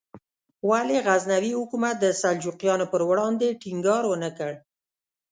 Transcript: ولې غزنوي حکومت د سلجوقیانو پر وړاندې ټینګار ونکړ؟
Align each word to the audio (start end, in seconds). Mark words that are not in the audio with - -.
ولې 0.69 0.97
غزنوي 1.05 1.51
حکومت 1.59 1.95
د 1.99 2.05
سلجوقیانو 2.21 2.85
پر 2.93 3.01
وړاندې 3.09 3.57
ټینګار 3.61 4.03
ونکړ؟ 4.07 4.51